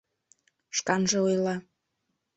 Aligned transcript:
Шканже 0.77 1.17
ойла: 1.27 1.55